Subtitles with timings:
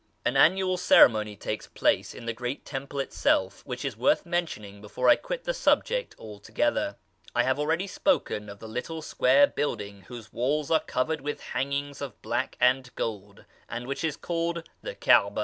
[0.25, 5.07] An annual ceremony takes place in the great temple itself which is worth mentioning before
[5.07, 6.95] I quit the subject altogether.
[7.35, 12.01] I have already spoken of the little square building whose walls are covered with hangings
[12.01, 15.39] of black and gold, and which is called the Caaba.